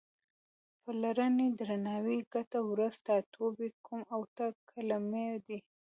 [0.83, 5.57] پلرنی، درناوی، ګټه، ورځ، ټاټوبی، کوم او ته کلمې دي.